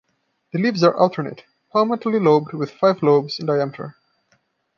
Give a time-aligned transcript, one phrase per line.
[0.51, 1.43] The leaves are alternate,
[1.75, 3.95] palmately lobed with five lobes, in diameter.